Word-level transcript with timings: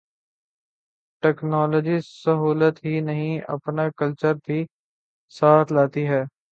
Technology 1.23 1.97
سہولت 2.03 2.85
ہی 2.85 2.99
نہیں، 3.01 3.39
اپنا 3.47 3.87
کلچر 3.97 4.33
بھی 4.45 4.59
ساتھ 5.35 5.73
لاتی 5.73 6.07
ہے۔ 6.07 6.23